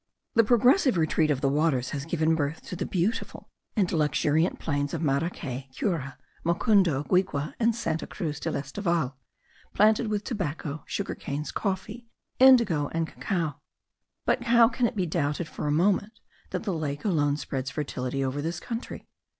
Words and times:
The 0.33 0.43
progressive 0.43 0.97
retreat 0.97 1.29
of 1.29 1.41
the 1.41 1.47
waters 1.47 1.91
has 1.91 2.05
given 2.05 2.33
birth 2.33 2.63
to 2.63 2.75
the 2.75 2.87
beautiful 2.87 3.51
and 3.75 3.91
luxuriant 3.91 4.57
plains 4.57 4.95
of 4.95 5.01
Maracay, 5.03 5.69
Cura, 5.75 6.17
Mocundo, 6.43 7.03
Guigue, 7.03 7.53
and 7.59 7.75
Santa 7.75 8.07
Cruz 8.07 8.39
del 8.39 8.55
Escoval, 8.55 9.15
planted 9.75 10.07
with 10.07 10.23
tobacco, 10.23 10.81
sugar 10.87 11.13
canes, 11.13 11.51
coffee, 11.51 12.07
indigo, 12.39 12.87
and 12.95 13.05
cacao; 13.07 13.59
but 14.25 14.45
how 14.45 14.67
can 14.67 14.87
it 14.87 14.95
be 14.95 15.05
doubted 15.05 15.47
for 15.47 15.67
a 15.67 15.71
moment 15.71 16.19
that 16.49 16.63
the 16.63 16.73
lake 16.73 17.05
alone 17.05 17.37
spreads 17.37 17.69
fertility 17.69 18.23
over 18.25 18.41
this 18.41 18.59
country? 18.59 19.07